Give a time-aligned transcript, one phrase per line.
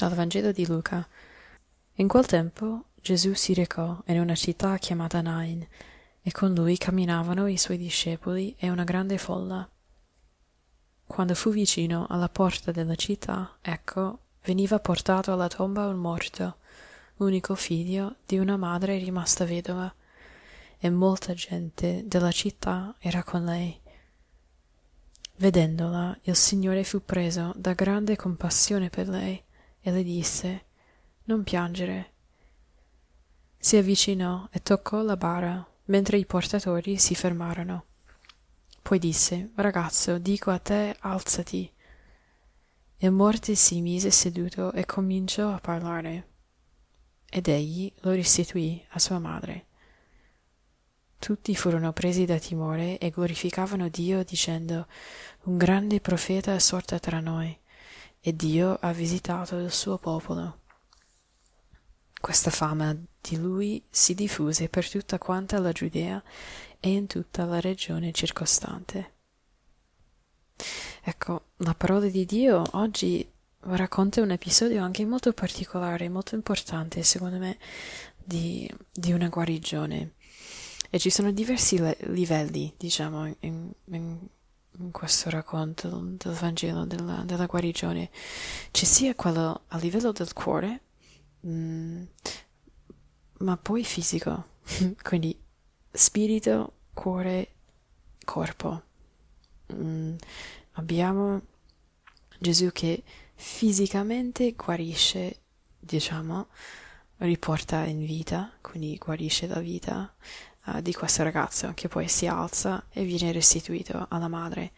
[0.00, 1.06] Dal Vangelo di Luca.
[1.96, 5.62] In quel tempo Gesù si recò in una città chiamata Nain,
[6.22, 9.68] e con lui camminavano i suoi discepoli e una grande folla.
[11.06, 16.56] Quando fu vicino alla porta della città, ecco, veniva portato alla tomba un morto,
[17.16, 19.94] unico figlio di una madre rimasta vedova,
[20.78, 23.78] e molta gente della città era con lei.
[25.36, 29.44] Vedendola, il Signore fu preso da grande compassione per lei
[29.80, 30.64] e le disse
[31.24, 32.12] Non piangere.
[33.58, 37.84] Si avvicinò e toccò la bara, mentre i portatori si fermarono.
[38.82, 41.70] Poi disse Ragazzo, dico a te, alzati.
[42.98, 46.28] Il morte si mise seduto e cominciò a parlare.
[47.28, 49.66] Ed egli lo restituì a sua madre.
[51.18, 54.86] Tutti furono presi da timore e glorificavano Dio dicendo
[55.42, 57.59] Un grande profeta è sorta tra noi
[58.20, 60.58] e Dio ha visitato il suo popolo.
[62.20, 66.22] Questa fama di lui si diffuse per tutta quanta la Giudea
[66.78, 69.14] e in tutta la regione circostante.
[71.02, 73.26] Ecco, la parola di Dio oggi
[73.60, 77.58] racconta un episodio anche molto particolare, molto importante, secondo me,
[78.16, 80.14] di, di una guarigione.
[80.90, 84.18] E ci sono diversi le- livelli, diciamo, in, in,
[84.90, 88.10] questo racconto del Vangelo della, della, guarigione.
[88.70, 90.80] Ci sia quello a livello del cuore,
[91.40, 92.02] mh, mm,
[93.38, 94.44] ma poi fisico,
[95.02, 95.38] quindi
[95.90, 97.54] spirito, cuore,
[98.24, 98.82] corpo.
[99.72, 100.16] Mm,
[100.72, 101.42] abbiamo
[102.38, 103.02] Gesù che
[103.34, 105.40] fisicamente guarisce,
[105.78, 106.48] diciamo,
[107.18, 110.14] riporta in vita, quindi guarisce la vita
[110.66, 114.72] uh, di questo ragazzo che poi si alza e viene restituito alla madre.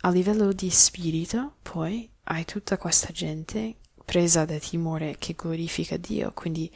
[0.00, 6.32] A livello di spirito, poi, hai tutta questa gente presa da timore che glorifica Dio,
[6.32, 6.72] quindi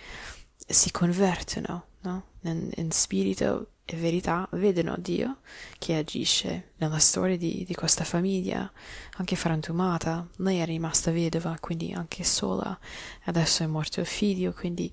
[0.56, 2.24] si convertono, no?
[2.42, 5.38] in, in spirito e verità vedono Dio
[5.78, 8.70] che agisce nella storia di, di, questa famiglia,
[9.16, 10.26] anche frantumata.
[10.36, 12.78] Lei è rimasta vedova, quindi anche sola.
[13.24, 14.92] Adesso è morto il figlio, quindi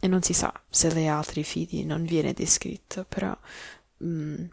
[0.00, 3.36] e non si sa se le altri figli non viene descritto, però
[4.02, 4.46] mm,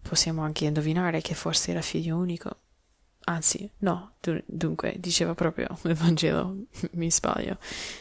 [0.00, 2.60] possiamo anche indovinare che forse era figlio unico.
[3.26, 4.12] Anzi, no,
[4.46, 6.56] dunque, diceva proprio il Vangelo,
[6.92, 7.58] mi sbaglio,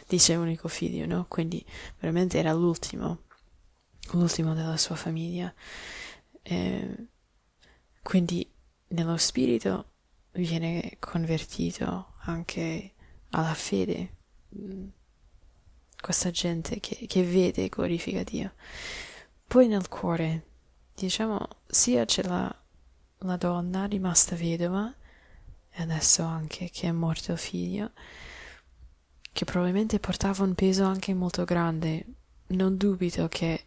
[0.07, 1.25] dice unico figlio, no?
[1.28, 1.63] Quindi
[2.00, 3.24] veramente era l'ultimo,
[4.12, 5.53] l'ultimo della sua famiglia.
[6.41, 7.07] E
[8.01, 8.50] quindi
[8.90, 9.91] nello spirito
[10.34, 12.94] viene convertito anche
[13.31, 14.18] alla fede
[14.57, 14.88] mm,
[16.03, 18.52] questa gente che, che vede e glorifica Dio.
[19.47, 20.47] Poi nel cuore,
[20.94, 22.53] diciamo, sia c'è la,
[23.19, 24.94] la donna rimasta vedova,
[25.72, 27.92] e adesso anche che è morto il figlio,
[29.31, 32.06] che probabilmente portava un peso anche molto grande.
[32.47, 33.66] Non dubito che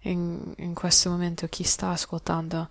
[0.00, 2.68] in, in, questo momento chi sta ascoltando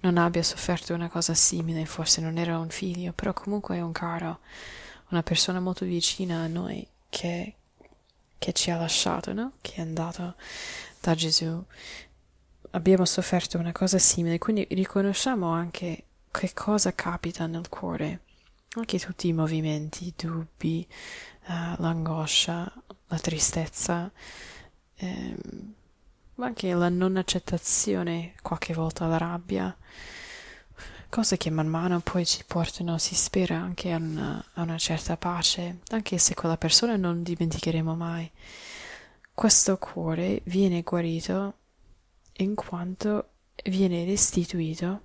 [0.00, 3.92] non abbia sofferto una cosa simile, forse non era un figlio, però comunque è un
[3.92, 4.40] caro,
[5.10, 7.54] una persona molto vicina a noi che,
[8.38, 9.52] che ci ha lasciato, no?
[9.60, 10.34] che è andato
[11.00, 11.64] da Gesù.
[12.70, 18.20] Abbiamo sofferto una cosa simile, quindi riconosciamo anche che cosa capita nel cuore,
[18.76, 20.86] anche tutti i movimenti, i dubbi,
[21.46, 22.70] uh, l'angoscia,
[23.06, 24.12] la tristezza,
[24.96, 25.74] ehm,
[26.36, 29.76] anche la non accettazione, qualche volta la rabbia
[31.08, 35.16] cose che man mano poi ci portano, si spera, anche a una, a una certa
[35.16, 38.30] pace, anche se quella persona non dimenticheremo mai.
[39.32, 41.54] Questo cuore viene guarito
[42.38, 43.30] in quanto
[43.64, 45.02] viene restituito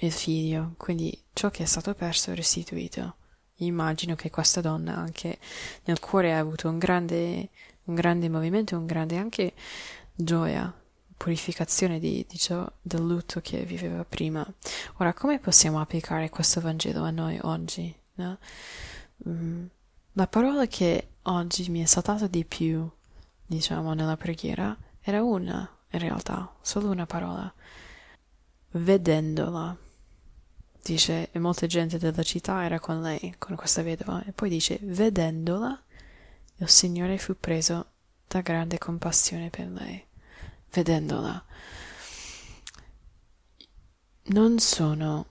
[0.00, 3.16] il figlio, quindi ciò che è stato perso è restituito.
[3.60, 5.38] Immagino che questa donna anche
[5.84, 7.48] nel cuore ha avuto un grande,
[7.84, 9.54] un grande movimento, un grande anche
[10.14, 10.72] gioia
[11.16, 14.46] purificazione di, di ciò, del lutto che viveva prima.
[14.96, 17.94] Ora, come possiamo applicare questo Vangelo a noi oggi?
[18.14, 18.38] No?
[19.28, 19.66] Mm,
[20.12, 22.88] la parola che oggi mi è saltata di più,
[23.44, 27.52] diciamo, nella preghiera, era una, in realtà, solo una parola.
[28.72, 29.76] Vedendola.
[30.82, 34.78] Dice, e molta gente della città era con lei, con questa vedova, e poi dice,
[34.82, 35.82] vedendola,
[36.58, 37.86] il Signore fu preso
[38.28, 40.06] da grande compassione per lei
[40.76, 41.42] vedendola.
[44.24, 45.26] Non sono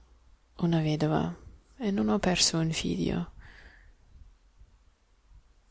[0.57, 1.35] una vedova
[1.77, 3.33] e non ho perso un figlio.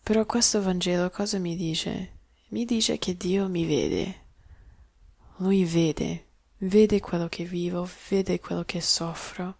[0.02, 2.18] Però questo Vangelo cosa mi dice?
[2.48, 4.22] Mi dice che Dio mi vede.
[5.38, 6.26] Lui vede,
[6.58, 9.56] vede quello che vivo, vede quello che soffro,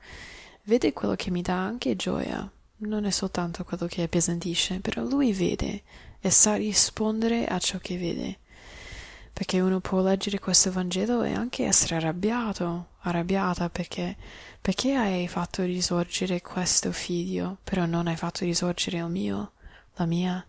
[0.64, 5.32] vede quello che mi dà anche gioia, non è soltanto quello che appesantisce, però lui
[5.32, 5.82] vede
[6.20, 8.38] e sa rispondere a ciò che vede.
[9.34, 14.16] Perché uno può leggere questo Vangelo e anche essere arrabbiato, arrabbiata perché,
[14.60, 19.52] perché hai fatto risorgere questo figlio, però non hai fatto risorgere il mio,
[19.94, 20.46] la mia?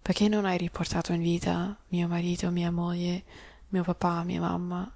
[0.00, 3.24] Perché non hai riportato in vita mio marito, mia moglie,
[3.68, 4.90] mio papà, mia mamma,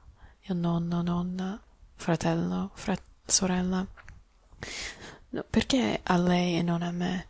[0.44, 1.62] il nonno, nonna,
[1.96, 3.87] fratello, frat- sorella?
[5.28, 7.26] No, perché a lei e non a me?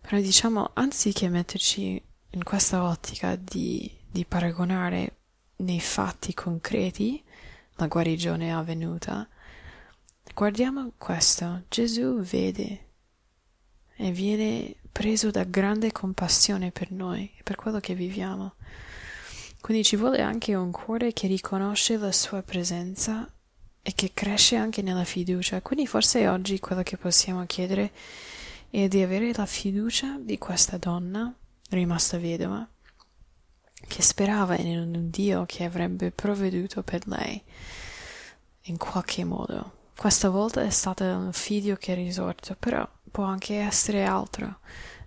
[0.00, 2.00] Però diciamo, anziché metterci
[2.36, 5.16] in questa ottica di, di paragonare
[5.56, 7.22] nei fatti concreti
[7.76, 9.26] la guarigione avvenuta,
[10.34, 11.62] guardiamo questo.
[11.68, 12.88] Gesù vede
[13.96, 18.56] e viene preso da grande compassione per noi e per quello che viviamo.
[19.62, 23.26] Quindi ci vuole anche un cuore che riconosce la sua presenza
[23.80, 25.62] e che cresce anche nella fiducia.
[25.62, 27.92] Quindi forse oggi quello che possiamo chiedere
[28.68, 31.34] è di avere la fiducia di questa donna
[31.70, 32.66] rimasta vedova
[33.86, 37.42] che sperava in un Dio che avrebbe provveduto per lei
[38.62, 39.74] in qualche modo.
[39.96, 44.58] Questa volta è stato un figlio che è risorto, però può anche essere altro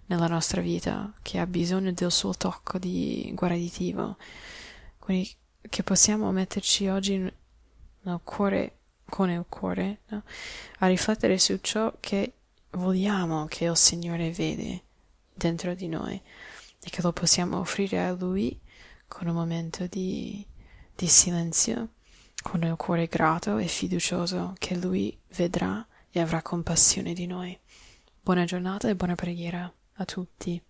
[0.08, 4.18] nella nostra vita che ha bisogno del suo tocco di guariditivo.
[4.98, 5.30] Quindi
[5.70, 10.24] che possiamo metterci oggi nel cuore, con il cuore, no?
[10.80, 12.34] a riflettere su ciò che
[12.72, 14.84] vogliamo che il Signore vede
[15.40, 16.22] dentro di noi
[16.82, 18.60] e che lo possiamo offrire a Lui
[19.08, 20.46] con un momento di,
[20.96, 21.94] di silenzio,
[22.44, 27.58] con il cuore grato e fiducioso che Lui vedrà e avrà compassione di noi.
[28.22, 30.62] Buona giornata e buona preghiera a tutti.